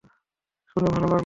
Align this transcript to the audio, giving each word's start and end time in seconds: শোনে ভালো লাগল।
শোনে 0.69 0.89
ভালো 0.93 1.05
লাগল। 1.05 1.19